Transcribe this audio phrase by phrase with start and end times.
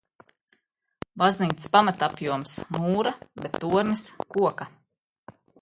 [1.23, 3.13] Baznīcas pamatapjoms– mūra,
[3.45, 4.71] bet tornis– koka.